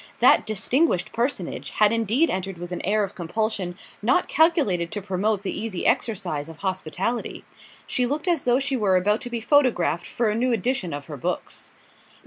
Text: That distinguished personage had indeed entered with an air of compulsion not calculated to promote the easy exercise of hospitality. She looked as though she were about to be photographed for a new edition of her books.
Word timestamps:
That 0.19 0.47
distinguished 0.47 1.13
personage 1.13 1.69
had 1.77 1.93
indeed 1.93 2.31
entered 2.31 2.57
with 2.57 2.71
an 2.71 2.81
air 2.81 3.03
of 3.03 3.13
compulsion 3.13 3.77
not 4.01 4.27
calculated 4.27 4.91
to 4.93 4.99
promote 4.99 5.43
the 5.43 5.55
easy 5.55 5.85
exercise 5.85 6.49
of 6.49 6.57
hospitality. 6.57 7.45
She 7.85 8.07
looked 8.07 8.27
as 8.27 8.41
though 8.45 8.57
she 8.57 8.75
were 8.75 8.95
about 8.97 9.21
to 9.21 9.29
be 9.29 9.41
photographed 9.41 10.07
for 10.07 10.29
a 10.29 10.33
new 10.35 10.51
edition 10.53 10.91
of 10.91 11.05
her 11.05 11.17
books. 11.17 11.71